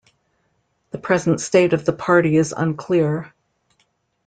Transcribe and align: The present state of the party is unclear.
The 0.89 0.97
present 0.97 1.39
state 1.41 1.73
of 1.73 1.85
the 1.85 1.93
party 1.93 2.35
is 2.35 2.55
unclear. 2.57 3.35